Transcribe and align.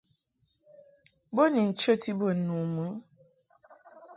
Bo 1.33 1.43
ni 1.53 1.61
nchəti 1.69 2.11
bə 2.19 2.27
nu 2.45 2.55
mɨ. 2.73 2.85